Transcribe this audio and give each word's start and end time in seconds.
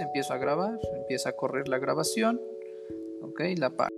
empiezo 0.00 0.32
a 0.34 0.38
grabar, 0.38 0.78
empieza 0.94 1.30
a 1.30 1.32
correr 1.32 1.68
la 1.68 1.78
grabación, 1.78 2.40
ok, 3.22 3.40
la 3.56 3.70
paro. 3.70 3.94